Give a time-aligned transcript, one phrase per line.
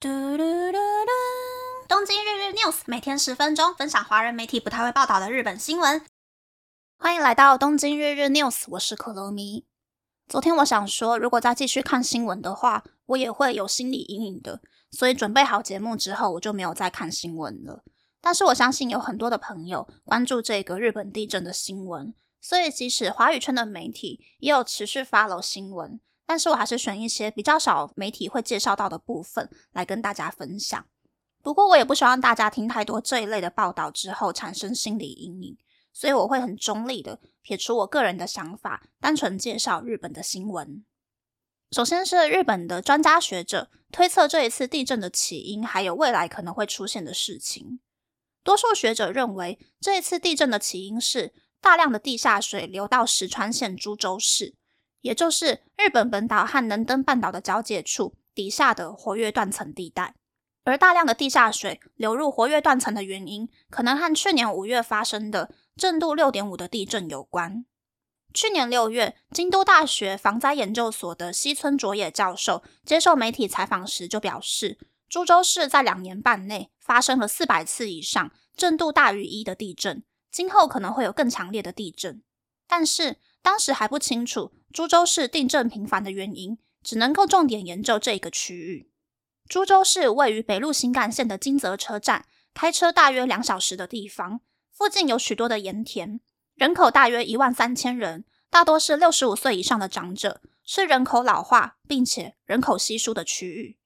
[0.00, 1.86] 嘟嘟嘟嘟！
[1.86, 6.02] 东京日日 news 每天十分钟，分享华人媒体不太会报道的日本新闻。
[6.96, 9.66] 欢迎来到东京日日 news，我是可乐咪。
[10.26, 17.84] 昨天我想说，如果再继续看新闻的话，我也会有心理阴影的，所以准备好节目之后，我就没有再看新闻了。
[18.22, 26.00] 但是我相信有很多的朋友关注这个日本地震的新闻，所以即使华语圈的媒体也有持续发漏新闻。
[26.30, 30.86] 但是我还是选一些比较少媒体会介绍到的部分来跟大家分享。
[31.42, 35.58] 不过我也不希望大家听太多这一类的报道之后产生心理阴影，
[35.92, 40.84] 所以我会很中立的撇除我个人的想法，单纯介绍日本的新闻。
[41.72, 47.80] 首先是日本的专家学者推测这一次地震的起因，还有未来可能会出现的事情。
[48.44, 54.54] 多数学者认为，这一次地震的起因是大量的地下水流到石川县株洲市。
[55.02, 60.14] 也就是日本本岛和能登半岛的交界处底下的活跃断层地带，
[60.64, 67.64] 而大量的地下水流入活跃断层的原因，可能和去年五月发生的震度六点五的地震有关。
[68.34, 74.78] 去年六月，京都大学防灾研究所的西村卓也教授接受媒体采访时就表示，
[75.08, 82.22] 株洲市在两年半内发生了四百次以上震度大于一的地震，今后可能会有更强烈的地震，
[82.68, 83.16] 但是。
[83.42, 88.90] 当时还不清楚株洲市地震频繁的原因，只能够重点研究这个区域。
[89.48, 96.20] 株洲市位于北陆新干线的金泽车站，开车大约两小时的地方，附近有许多的盐田，
[96.54, 103.78] 人口大约一万三千人，大多是六十五岁以上的长者，是人口老化并且人口稀疏的区域。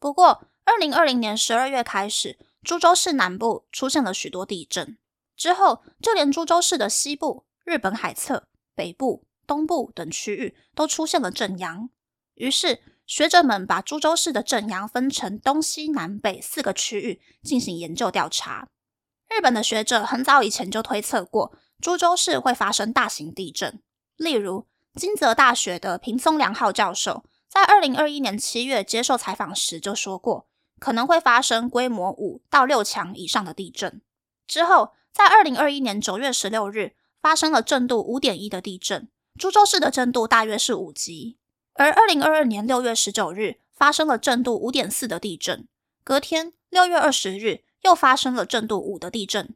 [0.00, 4.98] 不过，二零二零年十二月开始，株洲市南部出现了许多地震，
[5.36, 8.48] 之后就连株洲市的西部、日本海侧。
[8.74, 11.90] 北部、东部等区域都出现了震央，
[12.34, 18.68] 于是学者们把株洲市的震央分成东西南北四个区域进行研究调查。
[19.28, 23.82] 日本的学者很早以前就推测过株洲市会发生大型地震，
[24.16, 34.00] 例如金泽大学的平松良浩教授在二零二一年七月接受采访时就说过，可能会发生规模五到六强以上的地震。
[34.46, 36.94] 之后，在二零二一年九月十六日。
[37.22, 41.38] 发生了震度五点一的地震，株洲市的震度大约是五级。
[41.74, 45.68] 而二零二二年六月十九日发生了震度五点四的地震，
[46.02, 49.54] 隔天六月二十日又发生了震度五的地震。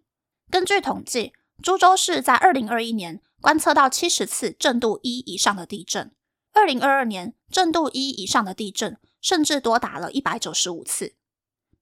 [0.48, 6.12] 根据统计，株洲市在二零二一年观测到七十次震度一以上的地震，
[6.52, 11.14] 二零二二年震度一以上的地震甚至多达了一百九十五次。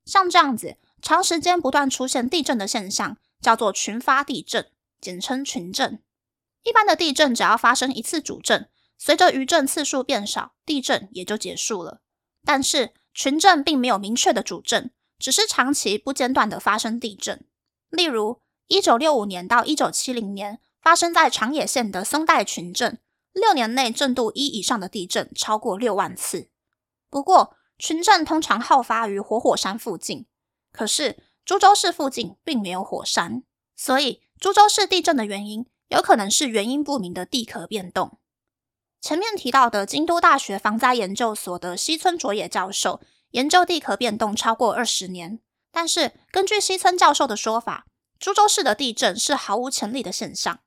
[0.07, 4.67] 像这样子长时间不断出现地震的现象，叫做群发地震。
[5.05, 6.03] 简称群震。
[6.63, 12.01] 一般的地震只要发生一次主震，随着余震次数变少，地震也就结束了。
[12.43, 17.47] 但是群震并没有明确的主震，只是长期不间断的发生地震。
[17.91, 22.99] 例如，一九六五年到一九七零年发生在长野县的松代群震，
[23.35, 26.49] 六年内震度一以上的地震超过六万次。
[27.11, 30.25] 不过，群震通常好发于活火山附近，
[30.73, 33.43] 可是株洲市附近并没有火山，
[33.77, 34.24] 所以。
[34.45, 38.19] 株洲市地震的原因有可能是原因不明的地壳变动。
[39.01, 43.01] 前面提到的京都大学防灾研究所的西村卓也教授
[43.31, 45.41] 研究地壳变动超过二十年，
[45.73, 47.87] 但是根据西村教授的说法，
[48.19, 50.61] 株洲市的地震是毫无潜力的现象。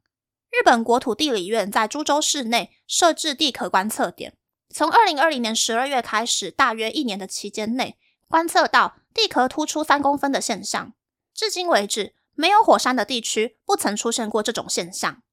[0.49, 4.35] 日本国土地理院在株洲市内设置地壳观测点，
[4.73, 10.93] 从二零二零年十二月开始，大约一年的期间内，观测到地壳突出三公分的现象。
[11.35, 12.15] 至今为止。
[12.37, 15.23] 没有火山的地区不曾出现过这种现象。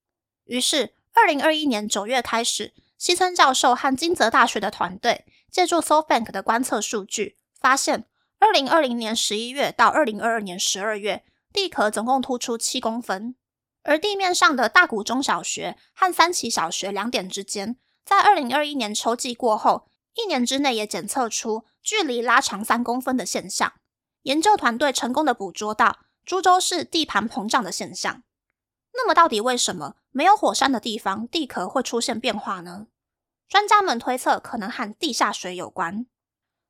[0.44, 8.06] 于是，二零二一年九月开始，西村教授和金泽大学的团队借助 SoFank 的观测数据，发现
[8.38, 13.36] 二零二零年十一月到二零二二年十二月，地壳总共突出七公分。
[13.82, 23.75] 而地面上的大谷中小学和三崎小学两点之间，在二零二一年秋季过后，一年之内也检测出距离拉长三公分的现象。
[24.22, 25.98] 研究团队成功的捕捉到。
[26.24, 28.22] 株洲市地盘膨胀的现象，
[28.94, 32.86] 那么到底为什么没有火山的地方地壳会出现变化呢？
[33.47, 36.06] 专家们推测，可能和地下水有关。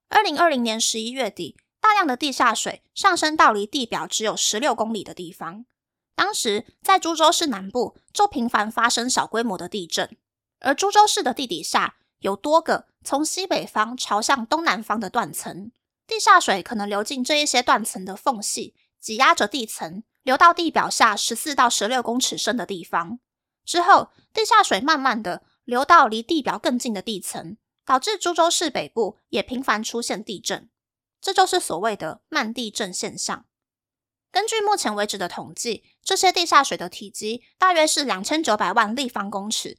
[0.08, 5.64] 二零二零年十一月底，大量的地下水上升到离地表只有十六公里的地方。
[6.16, 10.16] 当时在株洲市南部就频繁发生小规模的地震，
[10.58, 15.70] 而株洲市的地底下有多个从西北方朝向东南方的断层，
[16.08, 18.74] 地下水可能流进这一些断层的缝隙。
[19.04, 23.18] 挤压着地层，流到地表下十四到十六公尺深的地方。
[23.62, 30.70] 之后，地下水慢慢的流到离地表更近的地层，导致株洲市北部也频繁出现地震。
[31.20, 33.44] 这就是所谓的慢地震现象。
[34.32, 39.76] 根据目前为止的统计，这些地下水的体积大约是两千九百万立方公尺。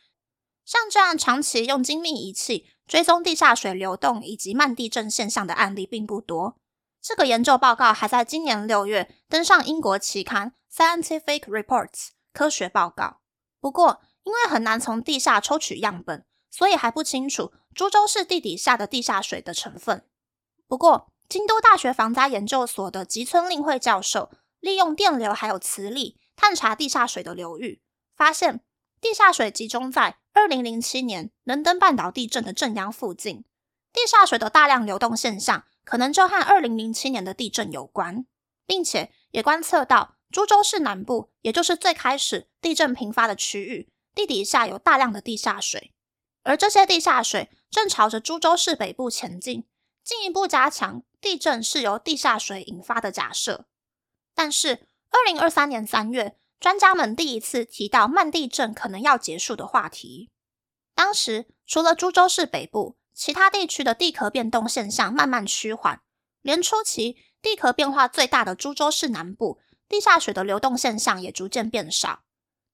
[0.63, 6.59] 像这样长期用精密仪器追踪地下水流动以及慢地震现象的案例并不多。
[7.07, 11.89] 这个研究报告还在今年六月登上英国期刊《Scientific Reports》
[12.33, 13.21] 科学报告。
[13.59, 20.03] 不过，因为很难从地下抽取样本，所以还不清楚株洲市地底下的地下水的成分。
[20.67, 27.83] 不过，京都大学防灾研究所的吉村令惠教授利用电流还有磁力探查地下水的流域，
[28.15, 28.61] 发现
[28.99, 33.45] 地下水集中在二零零七年能登半岛地震的震央附近。
[33.93, 38.25] 地下水的大量流动现象，可能就和二零零七年的地震有关，
[38.65, 45.93] 并且也观测到株洲市南部，也就是最开始地震频发的区域，地底下有大量的地下水，
[46.43, 49.65] 而这些地下水正朝着株洲市北部前进，
[50.03, 53.65] 进一步加强地震是由地下水引发的假设。
[54.33, 60.29] 但是，二零二三年三月，专家们第一次提到慢地震可能要结束的话题。
[60.93, 66.01] 当时，除了株洲市北部，其他地区的地壳变动现象慢慢趋缓，
[66.41, 72.23] 连初期地壳变化最大的株洲市南部，地下水的流动现象也逐渐变少。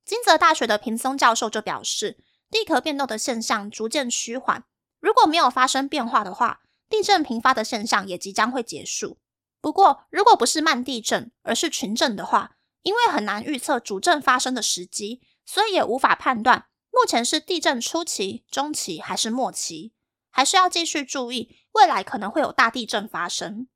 [0.03, 2.17] 金泽大学的平松教授就表示，
[2.49, 4.63] 地壳变动的现象逐渐趋缓，
[4.99, 9.19] 如果没有发生变化的话，地震频发的现象也即将会结束。
[9.61, 19.93] 不过，如果不是慢地震，而是群震的话，因为很难预测主震发生的时机，所以也无法判断目前是地震初期、中期还是末期。
[20.31, 23.67] 还是要继续注意，未来可能会有大地震发生。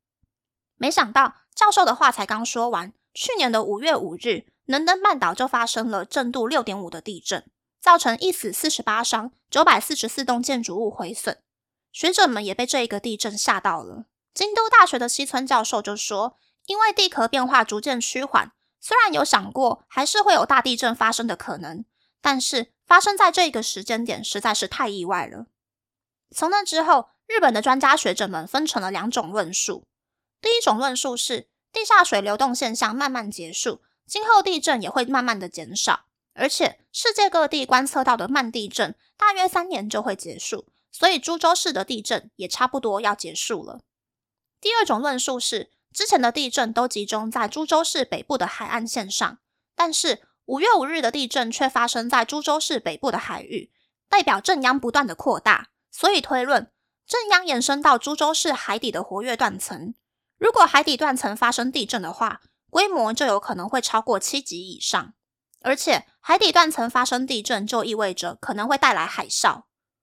[0.76, 7.48] 没想到教授的话才刚说完，去年的五月五日，能登半岛就发生了震度六点五的地震，
[7.80, 11.38] 造成一死四十八伤，九百四十四栋建筑物毁损。
[11.92, 14.06] 学者们也被这一个地震吓到了。
[14.34, 16.36] 京都大学的西村教授就说，
[16.66, 21.86] 因为地壳变化逐渐趋缓，虽然有想过还是会有大地震发生的可能，
[22.20, 25.46] 但是发生在这个时间点实在是太意外了。
[26.34, 29.84] 从那之后，日本的专家学者们分成了两种论述。
[30.40, 43.80] 第一种论述是，地下水流动现象慢慢结束，今后地震也会慢慢的减少，而且世界各地观测到的慢地震大约三年就会结束，所以株洲市的地震也差不多要结束了。
[44.60, 49.38] 第二种论述是，之前的地震都集中在株洲市北部的海岸线上，
[49.74, 53.70] 但是五月五日的地震却发生在株洲市北部的海域，
[54.08, 55.70] 代表震央不断的扩大。
[55.98, 56.70] 所以推论，
[57.06, 59.94] 正央延伸到株洲市海底的活跃断层。
[60.36, 65.14] 如果海底断层发生地震的话，规模就有可能会超过七级以上。
[65.62, 69.62] 而且，海底断层发生地震，就意味着可能会带来海啸。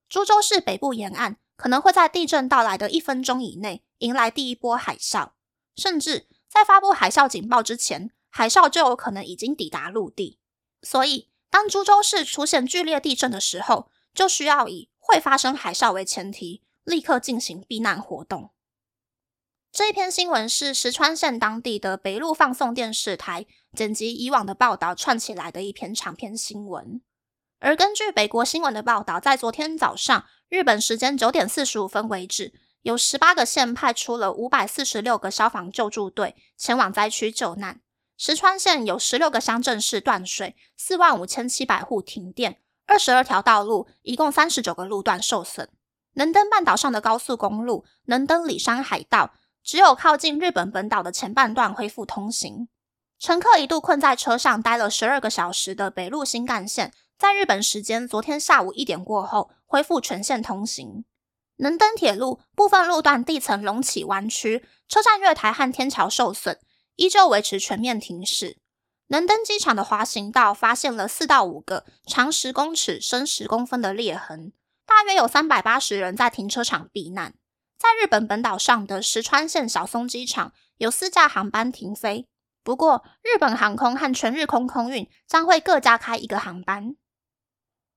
[0.09, 5.33] 株洲市北部沿岸可能会在地震到来的一分钟以内迎来第一波海啸，
[5.75, 10.39] 甚至在发布海啸警报之前，海啸就有可能已经抵达陆地。
[10.81, 18.51] 所以，当株洲市出现剧烈地震的时候，就需要以会发生海啸为前提，立刻进行避难活动。
[19.71, 23.45] 这一篇新闻是石川县当地的北陆放送电视台
[23.75, 27.01] 剪辑以往的报道串起来的一篇长篇新闻。
[27.59, 32.53] 而根据北国新闻的报道，在昨天早上日本时间九点四十五分为止，
[32.83, 37.81] 有十八个县派出了五百四十六个消防救助队前往灾区救难。
[38.15, 42.62] 石川县有十六个乡镇市断水，四万五千七百户停电。
[42.85, 45.69] 二十二条道路，一共三十九个路段受损。
[46.13, 52.67] 能登半岛上的高速公路能登里山海道，只有靠近日本本岛的前半段恢复通行。
[53.17, 61.05] 乘客一度困在车上待了十二个小时的北陆新干线，在日本时间昨天下午一点过后恢复全线通行。
[61.57, 66.59] 能登铁路部分路段地层隆起弯曲，车站月台和天桥受损，
[66.95, 68.57] 依旧维持全面停驶。
[69.07, 74.53] 能登机场的滑行道发现了四到五个长十公尺、深十公分的裂痕，
[74.85, 77.35] 大约有三百八十人在停车场避难。
[77.77, 82.27] 在日本本岛上的石川县小松机场有四架航班停飞，
[82.63, 86.95] 不过日本航空和全日空空运将会各加开一个航班。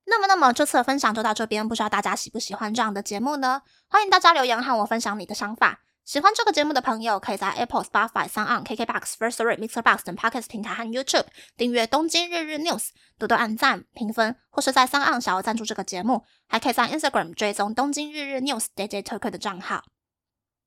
[0.06, 3.62] 那么，那么这次的分享就到这边，不知道大家喜不喜欢这样的节目呢？
[3.88, 5.80] 欢迎大家留言和我分享你的想法。
[6.06, 12.78] 喜欢这个节目的朋友，可以在 Apple、Spotify、s o n KKBox、First Rate、Mixer Box 等 Podcast 平台和 YouTube 订阅《东京日日 News》，
[13.18, 19.82] 多多按赞、评分，或是在 s o n 想要赞助这个节目，还可以在 Instagram 追踪《东京日日 News》DJ Talker 的账号。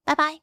[0.03, 0.37] 拜拜。